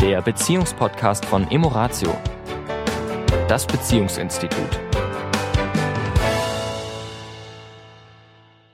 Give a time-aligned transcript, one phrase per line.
[0.00, 2.16] der Beziehungspodcast von Emoratio,
[3.48, 4.80] das Beziehungsinstitut.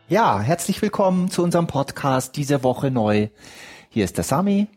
[0.08, 3.30] Ja, herzlich willkommen zu unserem Podcast diese Woche neu.
[3.88, 4.68] Hier ist der Sami.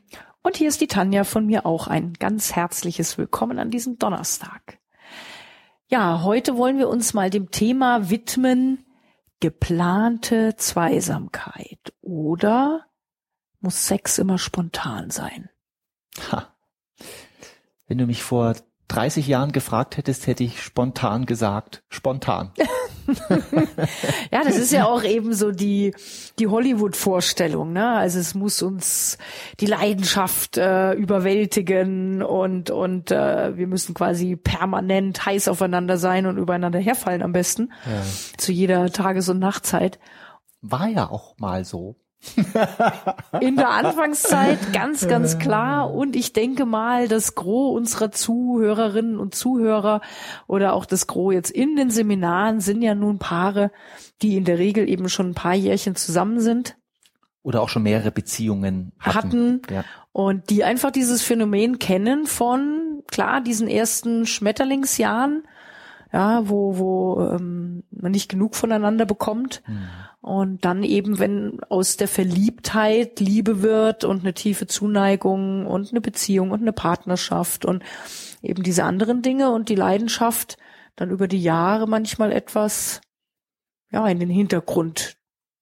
[0.42, 4.80] Und hier ist die Tanja von mir auch ein ganz herzliches Willkommen an diesem Donnerstag.
[5.88, 8.88] Ja, heute wollen wir uns mal dem Thema widmen,
[9.40, 12.88] geplante Zweisamkeit oder
[13.60, 15.52] muss Sex immer spontan sein?
[16.32, 16.54] Ha.
[17.88, 18.56] Wenn du mich vor
[18.90, 22.52] 30 Jahren gefragt hättest, hätte ich spontan gesagt, spontan.
[24.32, 25.94] ja, das ist ja auch eben so die,
[26.38, 27.96] die Hollywood-Vorstellung, ne?
[27.96, 29.18] Also es muss uns
[29.60, 36.38] die Leidenschaft äh, überwältigen und, und äh, wir müssen quasi permanent heiß aufeinander sein und
[36.38, 37.72] übereinander herfallen am besten.
[37.86, 38.02] Ja.
[38.38, 40.00] Zu jeder Tages- und Nachtzeit.
[40.62, 41.96] War ja auch mal so.
[43.40, 45.94] In der Anfangszeit ganz, ganz klar.
[45.94, 50.02] Und ich denke mal, das Gros unserer Zuhörerinnen und Zuhörer
[50.48, 53.72] oder auch das Gros jetzt in den Seminaren sind ja nun Paare,
[54.22, 56.76] die in der Regel eben schon ein paar Jährchen zusammen sind.
[57.42, 59.16] Oder auch schon mehrere Beziehungen hatten.
[59.16, 59.86] hatten ja.
[60.12, 65.44] Und die einfach dieses Phänomen kennen von, klar, diesen ersten Schmetterlingsjahren,
[66.12, 69.62] ja, wo, wo ähm, man nicht genug voneinander bekommt.
[69.68, 69.88] Mhm
[70.22, 76.02] und dann eben, wenn aus der Verliebtheit Liebe wird und eine tiefe Zuneigung und eine
[76.02, 77.84] Beziehung und eine Partnerschaft und
[78.42, 80.58] eben diese anderen Dinge und die Leidenschaft
[80.98, 83.00] dann über die Jahre manchmal etwas,
[83.92, 85.16] ja, in den Hintergrund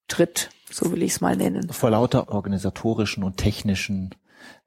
[0.08, 1.70] tritt, so will ich es mal nennen.
[1.70, 4.16] Vor lauter organisatorischen und technischen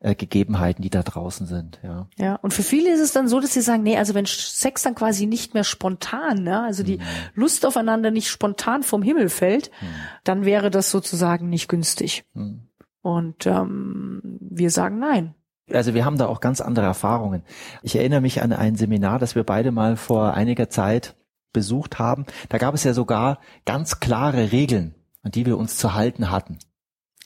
[0.01, 2.09] äh, Gegebenheiten, die da draußen sind, ja.
[2.17, 4.83] Ja, und für viele ist es dann so, dass sie sagen, nee, also wenn Sex
[4.83, 7.03] dann quasi nicht mehr spontan, ne, also die mhm.
[7.35, 9.87] Lust aufeinander nicht spontan vom Himmel fällt, mhm.
[10.25, 12.25] dann wäre das sozusagen nicht günstig.
[12.35, 12.69] Mhm.
[13.03, 15.35] Und ähm, wir sagen nein.
[15.73, 17.43] Also wir haben da auch ganz andere Erfahrungen.
[17.83, 21.15] Ich erinnere mich an ein Seminar, das wir beide mal vor einiger Zeit
[21.53, 22.27] besucht haben.
[22.49, 26.59] Da gab es ja sogar ganz klare Regeln, an die wir uns zu halten hatten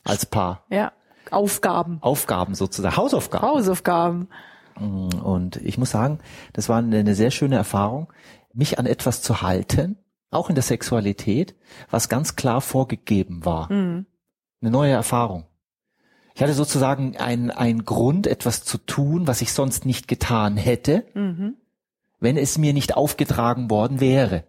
[0.05, 0.65] als Paar.
[0.71, 0.93] Ja.
[1.33, 1.99] Aufgaben.
[2.01, 3.47] Aufgaben sozusagen, Hausaufgaben.
[3.47, 4.29] Hausaufgaben.
[4.79, 6.19] Mm, und ich muss sagen,
[6.53, 8.13] das war eine sehr schöne Erfahrung,
[8.53, 9.99] mich an etwas zu halten,
[10.31, 11.55] auch in der Sexualität,
[11.91, 13.73] was ganz klar vorgegeben war.
[13.73, 14.07] Mhm.
[14.61, 15.47] Eine neue Erfahrung.
[16.35, 21.07] Ich hatte sozusagen einen, einen Grund, etwas zu tun, was ich sonst nicht getan hätte,
[21.15, 21.57] mhm.
[22.19, 24.45] wenn es mir nicht aufgetragen worden wäre.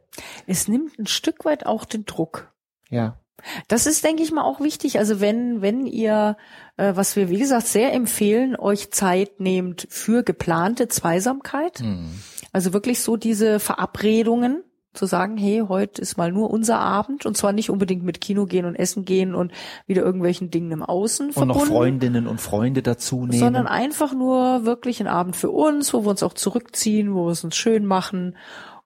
[0.47, 2.53] Es nimmt ein Stück weit auch den Druck.
[2.89, 3.19] Ja.
[3.67, 4.99] Das ist, denke ich mal, auch wichtig.
[4.99, 6.37] Also wenn, wenn ihr,
[6.77, 12.09] äh, was wir wie gesagt sehr empfehlen, euch Zeit nehmt für geplante Zweisamkeit, mhm.
[12.51, 14.63] also wirklich so diese Verabredungen,
[14.95, 18.45] zu sagen, hey, heute ist mal nur unser Abend und zwar nicht unbedingt mit Kino
[18.45, 19.51] gehen und Essen gehen und
[19.85, 21.59] wieder irgendwelchen Dingen im Außen und verbunden.
[21.59, 23.39] Und noch Freundinnen und Freunde dazu nehmen.
[23.39, 27.31] Sondern einfach nur wirklich ein Abend für uns, wo wir uns auch zurückziehen, wo wir
[27.31, 28.35] es uns schön machen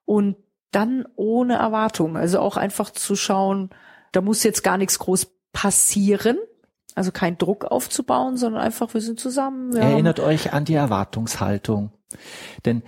[0.04, 0.36] und
[0.72, 2.16] dann ohne Erwartung.
[2.16, 3.70] Also auch einfach zu schauen,
[4.12, 6.38] da muss jetzt gar nichts groß passieren.
[6.94, 9.72] Also kein Druck aufzubauen, sondern einfach, wir sind zusammen.
[9.72, 11.92] Wir Erinnert euch an die Erwartungshaltung.
[12.64, 12.82] Denn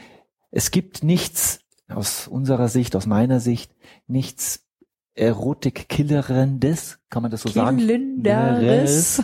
[0.50, 3.72] es gibt nichts aus unserer Sicht, aus meiner Sicht,
[4.06, 4.66] nichts
[5.14, 7.78] Erotik-Killerendes, kann man das so sagen?
[7.78, 9.22] Killenderes.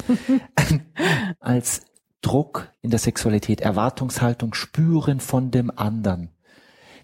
[1.41, 1.82] als
[2.20, 6.30] Druck in der Sexualität, Erwartungshaltung spüren von dem anderen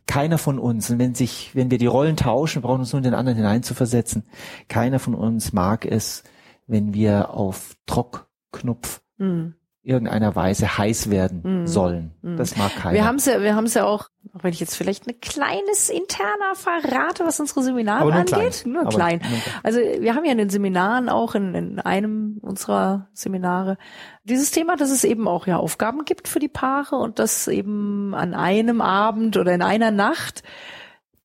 [0.07, 3.05] keiner von uns, und wenn sich, wenn wir die Rollen tauschen, brauchen uns nur in
[3.05, 4.25] den anderen hineinzuversetzen,
[4.69, 6.25] keiner von uns mag es,
[6.67, 11.67] wenn wir auf Trockknopf mhm irgendeiner Weise heiß werden mm.
[11.67, 12.15] sollen.
[12.22, 12.37] Mm.
[12.37, 12.95] Das mag keiner.
[12.95, 15.21] Wir haben es ja, wir haben es ja auch, auch wenn ich jetzt vielleicht ein
[15.21, 18.73] kleines interner verrate, was unsere Seminare nur angeht, klein.
[18.73, 19.21] nur klein.
[19.23, 23.77] Nur also wir haben ja in den Seminaren auch in, in einem unserer Seminare
[24.25, 28.15] dieses Thema, dass es eben auch ja Aufgaben gibt für die Paare und dass eben
[28.15, 30.43] an einem Abend oder in einer Nacht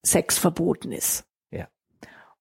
[0.04, 1.26] Sex verboten ist.
[1.50, 1.68] Ja.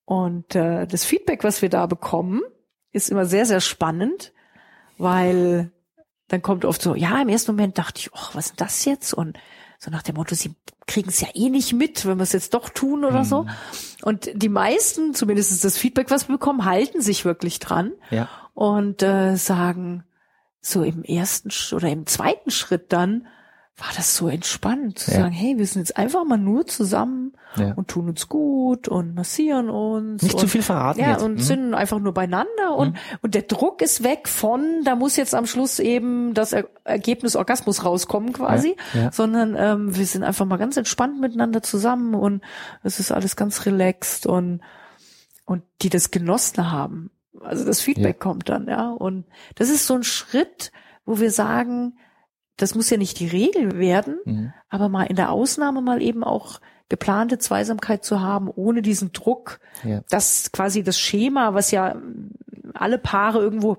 [0.05, 2.43] Und äh, das Feedback, was wir da bekommen,
[2.91, 4.33] ist immer sehr, sehr spannend,
[4.97, 5.71] weil
[6.29, 9.15] dann kommt oft so, ja, im ersten Moment dachte ich, ach, was ist das jetzt?
[9.15, 9.39] Und
[9.79, 10.55] so nach dem Motto, sie
[10.87, 13.25] kriegen es ja eh nicht mit, wenn wir es jetzt doch tun oder mhm.
[13.25, 13.47] so.
[14.03, 18.29] Und die meisten, zumindest ist das Feedback, was wir bekommen, halten sich wirklich dran ja.
[18.55, 20.05] und äh, sagen
[20.61, 23.29] so im ersten oder im zweiten Schritt dann,
[23.79, 25.19] war das so entspannt zu ja.
[25.19, 27.75] sagen, hey, wir sind jetzt einfach mal nur zusammen ja.
[27.75, 30.21] und tun uns gut und massieren uns.
[30.21, 30.99] Nicht und, zu viel verraten.
[30.99, 31.23] Ja, jetzt.
[31.23, 31.39] und mhm.
[31.39, 32.99] sind einfach nur beieinander und, mhm.
[33.23, 37.37] und der Druck ist weg von, da muss jetzt am Schluss eben das er Ergebnis
[37.37, 39.13] Orgasmus rauskommen quasi, ja.
[39.13, 42.43] Sondern ähm, wir sind einfach mal ganz entspannt miteinander zusammen und
[42.83, 44.61] es ist alles ganz relaxed und,
[45.45, 47.11] und die das genossen haben.
[47.43, 48.91] Also das Feedback kommt dann, ja.
[48.91, 50.73] Und das ist so ein Schritt,
[51.05, 51.95] wo wir sagen,
[52.59, 54.53] das muss ja nicht die Regel werden, Mhm.
[54.69, 56.61] aber mal in der Ausnahme mal eben auch
[56.91, 60.03] geplante Zweisamkeit zu haben, ohne diesen Druck, Ja.
[60.11, 62.31] dass quasi das Schema, was ja mm,
[62.75, 63.79] alle Paare irgendwo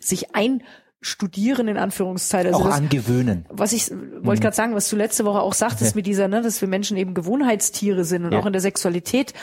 [0.00, 2.48] sich einstudieren, in Anführungszeichen.
[2.52, 3.46] Also auch das, angewöhnen.
[3.48, 3.90] was ich
[4.20, 5.98] wollte gerade sagen, was du letzte Woche auch sagtest Okay.
[5.98, 8.38] mit dieser, ne, dass wir Menschen eben Gewohnheitstiere sind und Ja.
[8.40, 9.34] auch in der Sexualität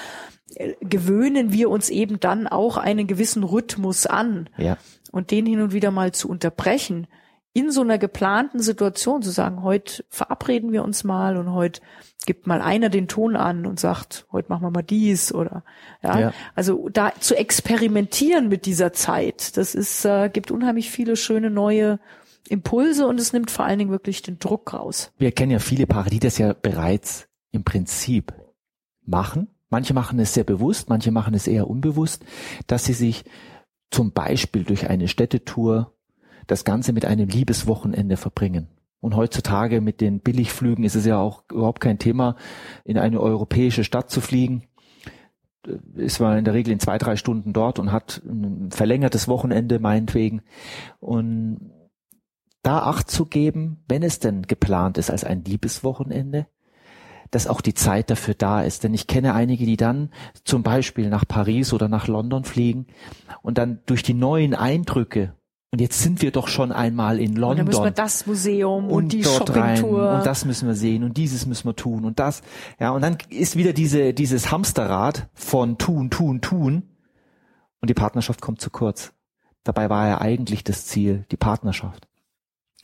[0.56, 4.78] äh, gewöhnen wir uns eben dann auch einen gewissen Rhythmus an Ja.
[5.12, 7.08] und den hin und wieder mal zu unterbrechen,
[7.54, 11.82] in so einer geplanten Situation zu sagen, heute verabreden wir uns mal und heute
[12.26, 15.64] gibt mal einer den Ton an und sagt, heute machen wir mal dies oder
[16.02, 16.34] ja, Ja.
[16.56, 22.00] also da zu experimentieren mit dieser Zeit, das ist äh, gibt unheimlich viele schöne neue
[22.50, 25.12] Impulse und es nimmt vor allen Dingen wirklich den Druck raus.
[25.18, 28.34] Wir kennen ja viele Paare, die das ja bereits im Prinzip
[29.06, 29.48] machen.
[29.70, 32.26] Manche machen es sehr bewusst, manche machen es eher unbewusst,
[32.68, 33.24] dass sie sich
[33.92, 35.93] zum Beispiel durch eine Städtetour
[36.48, 38.68] das Ganze mit einem Liebeswochenende verbringen.
[39.00, 42.38] Und heutzutage mit den Billigflügen ist es ja auch überhaupt kein Thema,
[42.86, 44.64] in eine europäische Stadt zu fliegen.
[45.96, 49.80] Ist man in der Regel in zwei, drei Stunden dort und hat ein verlängertes Wochenende
[49.80, 50.42] meinetwegen.
[51.02, 51.72] Und
[52.62, 56.48] da Acht zu geben, wenn es denn geplant ist als ein Liebeswochenende,
[57.30, 58.86] dass auch die Zeit dafür da ist.
[58.86, 60.12] Denn ich kenne einige, die dann
[60.46, 62.88] zum Beispiel nach Paris oder nach London fliegen
[63.42, 65.34] und dann durch die neuen Eindrücke,
[65.74, 68.92] und jetzt sind wir doch schon einmal in Und dann müssen wir London das Museum
[68.92, 70.18] und, die dort rein Shoppingtour.
[70.18, 72.44] und das müssen wir sehen und dieses müssen wir tun und das.
[72.80, 76.84] Ja, und dann ist wieder diese, dieses Hamsterrad von tun, tun, tun
[77.82, 79.14] und die Partnerschaft kommt zu kurz.
[79.64, 82.08] Dabei war ja eigentlich das Ziel, die Partnerschaft.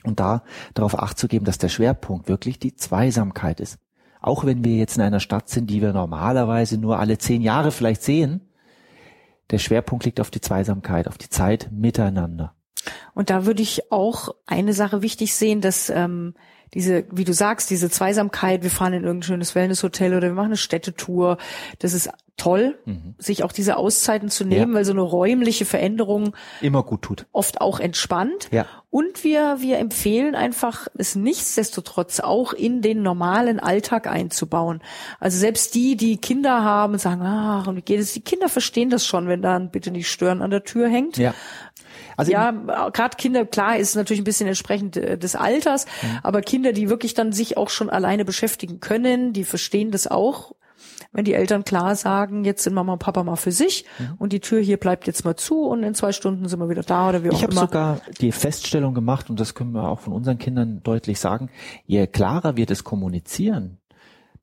[0.02, 0.42] Und da
[0.74, 3.78] darauf acht zu geben, dass der Schwerpunkt wirklich die Zweisamkeit ist.
[4.20, 7.70] Auch wenn wir jetzt in einer Stadt sind, die wir normalerweise nur alle zehn Jahre
[7.70, 8.50] vielleicht sehen,
[9.50, 12.56] der Schwerpunkt liegt auf die Zweisamkeit, auf die Zeit miteinander.
[13.14, 16.34] Und da würde ich auch eine Sache wichtig sehen, dass ähm,
[16.74, 20.46] diese, wie du sagst, diese Zweisamkeit, wir fahren in irgendein schönes Wellnesshotel oder wir machen
[20.46, 21.36] eine Städtetour,
[21.80, 22.78] das ist toll,
[23.18, 24.78] sich auch diese Auszeiten zu nehmen, Ja.
[24.78, 27.26] weil so eine räumliche Veränderung Immer gut tut.
[27.32, 28.48] oft auch entspannt.
[28.50, 28.64] Ja.
[28.88, 34.80] Und wir, wir empfehlen einfach, es nichtsdestotrotz auch in den normalen Alltag einzubauen.
[35.18, 38.14] Also selbst die, die Kinder haben und sagen, ach, und wie geht es?
[38.14, 41.18] Die Kinder verstehen das schon, wenn da ein Bitte nicht stören an der Tür hängt.
[41.18, 41.34] Ja.
[42.20, 42.50] Also Ja,
[42.92, 45.86] gerade Kinder, klar, ist natürlich ein bisschen entsprechend äh, des Alters,
[46.22, 50.52] aber Kinder, die wirklich dann sich auch schon alleine beschäftigen können, die verstehen das auch,
[51.12, 53.84] wenn die Eltern klar sagen, jetzt sind Mama und Papa mal für sich
[54.18, 56.82] und die Tür hier bleibt jetzt mal zu und in zwei Stunden sind wir wieder
[56.82, 57.62] da oder wie auch Ich habe immer.
[57.62, 61.50] sogar die Feststellung gemacht, und das können wir auch von unseren Kindern deutlich sagen,
[61.84, 63.78] je klarer wir das kommunizieren,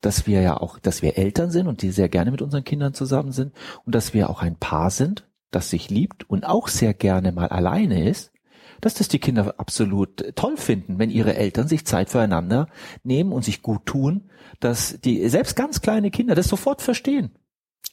[0.00, 2.94] dass wir ja auch, dass wir Eltern sind und die sehr gerne mit unseren Kindern
[2.94, 3.52] zusammen sind
[3.84, 7.48] und dass wir auch ein Paar sind, das sich liebt und auch sehr gerne mal
[7.48, 8.32] alleine ist,
[8.80, 12.68] dass das die Kinder absolut toll finden, wenn ihre Eltern sich Zeit füreinander
[13.02, 14.30] nehmen und sich gut tun,
[14.60, 17.32] dass die selbst ganz kleine Kinder das sofort verstehen.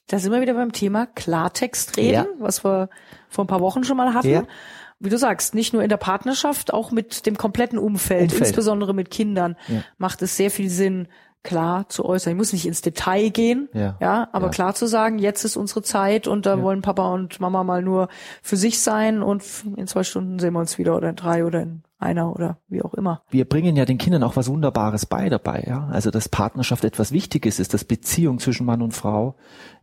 [0.07, 2.25] Da sind wir wieder beim Thema Klartext reden, Ja.
[2.37, 2.89] was wir
[3.29, 4.29] vor ein paar Wochen schon mal hatten.
[4.29, 4.43] Ja.
[4.99, 8.41] Wie du sagst, nicht nur in der Partnerschaft, auch mit dem kompletten Umfeld, Umfeld.
[8.47, 9.83] insbesondere mit Kindern, Ja.
[9.97, 11.07] macht es sehr viel Sinn,
[11.45, 12.31] klar zu äußern.
[12.33, 13.95] Ich muss nicht ins Detail gehen, Ja.
[14.01, 14.51] ja, aber Ja.
[14.51, 18.09] klar zu sagen, jetzt ist unsere Zeit und da wollen Papa und Mama mal nur
[18.41, 19.43] für sich sein und
[19.77, 22.81] in zwei Stunden sehen wir uns wieder oder in drei oder in einer oder wie
[22.83, 23.21] auch immer.
[23.29, 25.87] wir bringen ja den Kindern auch was Wunderbares bei dabei, ja.
[25.91, 29.35] Also, dass Partnerschaft etwas Wichtiges ist, dass Beziehung zwischen Mann und Frau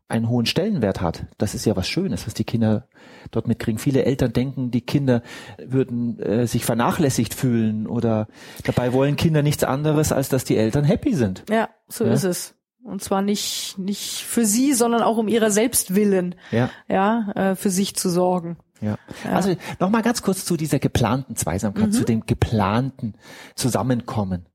[0.09, 1.27] einen hohen Stellenwert hat.
[1.39, 2.87] Das ist ja was Schönes, was die Kinder
[3.31, 3.79] dort mitkriegen.
[3.79, 5.23] Viele Eltern denken, die Kinder
[5.65, 8.29] würden äh, sich vernachlässigt fühlen oder
[8.65, 11.45] dabei wollen Kinder nichts anderes, als dass die Eltern happy sind.
[11.51, 12.13] Ja, so Ja.
[12.13, 12.55] ist es.
[12.85, 16.69] Und zwar nicht, nicht für sie, sondern auch um ihrer selbst willen, Ja.
[16.89, 18.57] ja, äh, für sich zu sorgen.
[18.81, 18.99] Ja.
[19.31, 23.15] Also nochmal ganz kurz zu dieser geplanten Zweisamkeit, zu dem geplanten
[23.55, 24.47] Zusammenkommen.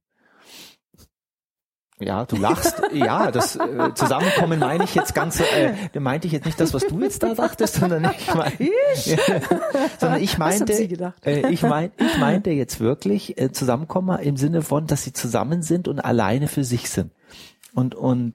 [2.00, 2.80] Ja, du lachst.
[2.94, 6.86] ja, das äh, Zusammenkommen meine ich jetzt ganz, äh, meinte ich jetzt nicht das, was
[6.86, 8.52] du jetzt da dachtest, sondern ich meine,
[10.00, 10.74] sondern ich Was haben meinte,
[11.26, 15.64] äh, ich mein, ich meinte jetzt wirklich äh, Zusammenkommen im Sinne von, dass sie zusammen
[15.64, 17.12] sind und alleine für sich sind.
[17.74, 18.34] Und, und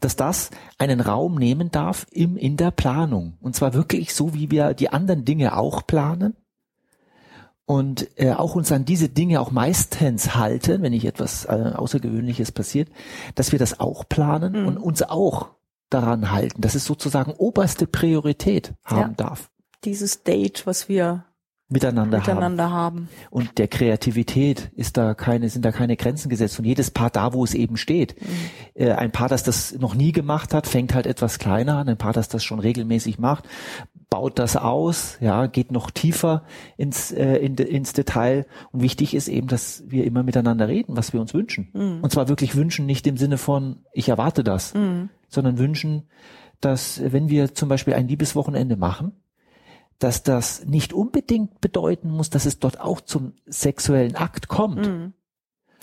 [0.00, 3.36] dass das einen Raum nehmen darf im, in der Planung.
[3.40, 6.36] Und zwar wirklich so, wie wir die anderen Dinge auch planen.
[7.68, 12.50] Und äh, auch uns an diese Dinge auch meistens halten, wenn nicht etwas äh, Außergewöhnliches
[12.50, 12.88] passiert,
[13.34, 15.50] dass wir das auch planen und uns auch
[15.90, 19.14] daran halten, dass es sozusagen oberste Priorität haben Ja.
[19.18, 19.50] darf.
[19.84, 21.26] Dieses Date, was wir
[21.68, 23.00] miteinander, miteinander haben.
[23.00, 23.08] haben.
[23.30, 26.58] Und der Kreativität ist da keine, sind da keine Grenzen gesetzt.
[26.58, 28.16] Und jedes Paar da, wo es eben steht.
[28.20, 28.26] Mhm.
[28.82, 31.88] Äh, ein Paar, das das noch nie gemacht hat, fängt halt etwas kleiner an.
[31.88, 33.44] Ein Paar, das das schon regelmäßig macht,
[34.10, 36.44] baut das aus, ja, geht noch tiefer
[36.76, 38.46] ins, äh, in, ins Detail.
[38.72, 41.68] Und wichtig ist eben, dass wir immer miteinander reden, was wir uns wünschen.
[41.74, 41.98] Mhm.
[42.02, 45.10] Und zwar wirklich wünschen, nicht im Sinne von, ich erwarte das, mhm.
[45.28, 46.04] sondern wünschen,
[46.60, 49.12] dass wenn wir zum Beispiel ein Liebeswochenende machen,
[49.98, 54.86] dass das nicht unbedingt bedeuten muss, dass es dort auch zum sexuellen Akt kommt.
[54.86, 55.12] Mhm.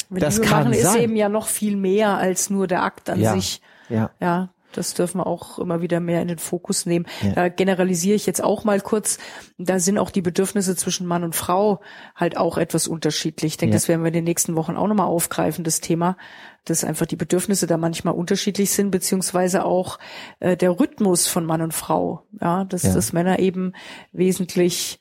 [0.10, 0.96] Das Liebe kann machen sein.
[0.96, 3.34] ist eben ja noch viel mehr als nur der Akt an ja.
[3.34, 3.62] sich.
[3.90, 4.12] Ja.
[4.20, 4.50] ja.
[4.78, 7.06] Das dürfen wir auch immer wieder mehr in den Fokus nehmen.
[7.22, 7.32] Ja.
[7.32, 9.18] Da generalisiere ich jetzt auch mal kurz.
[9.58, 11.82] Da sind auch die Bedürfnisse zwischen Mann und Frau
[12.16, 13.54] halt auch etwas unterschiedlich.
[13.54, 13.78] Ich denke, ja.
[13.78, 16.18] das werden wir in den nächsten Wochen auch nochmal aufgreifen, das Thema,
[16.66, 20.00] dass einfach die Bedürfnisse da manchmal unterschiedlich sind, beziehungsweise auch
[20.40, 22.24] äh, der Rhythmus von Mann und Frau.
[22.42, 22.94] Ja, dass, ja.
[22.94, 23.74] dass Männer eben
[24.12, 25.00] wesentlich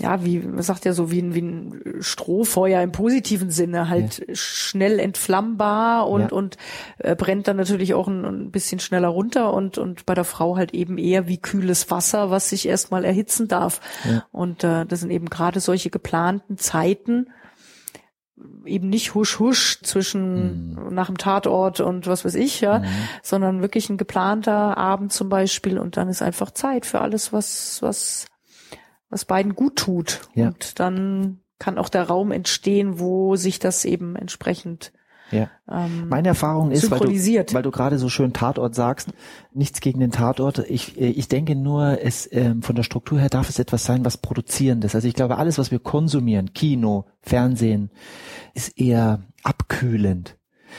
[0.00, 4.18] ja, wie man sagt ja so wie ein, wie ein Strohfeuer im positiven Sinne, halt
[4.26, 4.34] ja.
[4.34, 6.28] schnell entflammbar und ja.
[6.28, 6.56] und
[6.98, 10.56] äh, brennt dann natürlich auch ein, ein, bisschen schneller runter und und bei der Frau
[10.56, 13.80] halt eben eher wie kühles Wasser, was sich erstmal erhitzen darf.
[14.08, 14.24] Ja.
[14.30, 17.26] Und äh, das sind eben gerade solche geplanten Zeiten,
[18.64, 20.94] eben nicht husch husch zwischen mhm.
[20.94, 22.84] nach dem Tatort und was weiß ich, ja, mhm.
[23.22, 27.82] sondern wirklich ein geplanter Abend zum Beispiel und dann ist einfach Zeit für alles, was
[27.82, 28.26] was
[29.10, 30.20] was beiden gut tut.
[30.34, 30.48] Ja.
[30.48, 34.92] Und dann kann auch der Raum entstehen, wo sich das eben entsprechend
[35.30, 35.50] ja.
[35.70, 37.06] Ähm, Meine Erfahrung ist, weil du,
[37.54, 39.10] weil du gerade so schön Tatort sagst,
[39.52, 40.58] nichts gegen den Tatort.
[40.70, 44.16] Ich, ich denke nur, es ähm, von der Struktur her darf es etwas sein, was
[44.16, 44.94] produzierendes.
[44.94, 47.90] Also ich glaube, alles, was wir konsumieren, Kino, Fernsehen,
[48.54, 50.37] ist eher abkühlend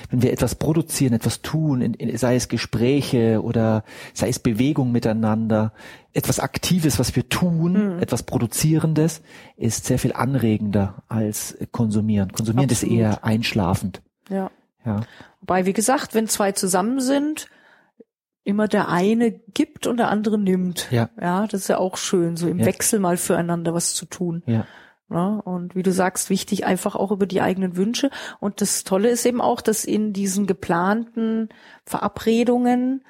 [0.10, 4.91] wenn wir etwas produzieren, etwas tun, in, in, sei es Gespräche oder sei es Bewegung
[4.91, 5.74] miteinander,
[6.13, 8.01] etwas Aktives, was wir tun, mhm.
[8.01, 9.22] etwas Produzierendes,
[9.58, 12.31] ist sehr viel anregender als konsumieren.
[12.31, 12.93] Konsumieren Absolut.
[12.93, 14.01] ist eher einschlafend.
[14.29, 14.51] Ja.
[14.86, 15.01] ja.
[15.41, 17.50] Wobei, wie gesagt, wenn zwei zusammen sind,
[18.43, 20.91] immer der eine gibt und der andere nimmt.
[20.91, 21.10] Ja.
[21.22, 22.65] Ja, das ist ja auch schön, so im ja.
[22.65, 24.43] Wechsel mal füreinander was zu tun.
[24.46, 24.65] Ja.
[25.10, 25.42] Ne?
[25.44, 28.12] Und wie du sagst, wichtig einfach auch über die eigenen Wünsche.
[28.39, 31.50] Und das Tolle ist eben auch, dass in diesen geplanten
[31.86, 33.04] Verabredungen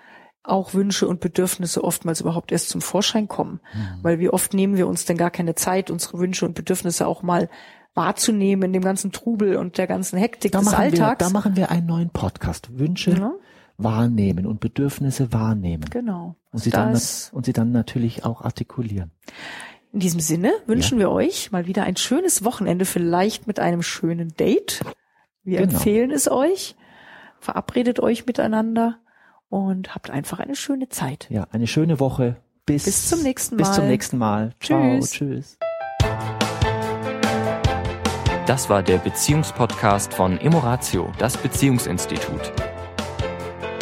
[0.43, 3.59] auch Wünsche und Bedürfnisse oftmals überhaupt erst zum Vorschein kommen.
[3.73, 3.99] Mhm.
[4.01, 7.21] Weil wie oft nehmen wir uns denn gar keine Zeit, unsere Wünsche und Bedürfnisse auch
[7.21, 7.49] mal
[7.93, 11.19] wahrzunehmen in dem ganzen Trubel und der ganzen Hektik da des Alltags.
[11.19, 12.69] Wir, da machen wir einen neuen Podcast.
[12.77, 13.33] Wünsche ja.
[13.77, 15.85] wahrnehmen und Bedürfnisse wahrnehmen.
[15.89, 16.35] Genau.
[16.51, 16.97] Und sie, dann,
[17.31, 19.11] und sie dann natürlich auch artikulieren.
[19.91, 21.05] In diesem Sinne wünschen ja.
[21.05, 24.81] wir euch mal wieder ein schönes Wochenende, vielleicht mit einem schönen Date.
[25.43, 25.73] Wir genau.
[25.73, 26.75] empfehlen es euch.
[27.39, 28.99] Verabredet euch miteinander
[29.49, 31.27] und habt einfach eine schöne Zeit.
[31.29, 32.35] Ja, eine schöne Woche.
[32.65, 33.63] Bis, bis zum nächsten Mal.
[33.63, 34.53] Bis zum nächsten Mal.
[34.59, 35.11] Tschüss.
[35.11, 35.57] Ciao, tschüss.
[38.45, 42.51] Das war der Beziehungspodcast von Emoratio, das Beziehungsinstitut.